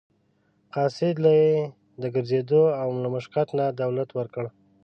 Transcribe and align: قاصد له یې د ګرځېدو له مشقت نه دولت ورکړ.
قاصد 0.73 1.15
له 1.23 1.31
یې 1.41 1.51
د 2.01 2.03
ګرځېدو 2.15 2.61
له 3.03 3.07
مشقت 3.15 3.47
نه 3.57 3.65
دولت 3.81 4.09
ورکړ. 4.17 4.45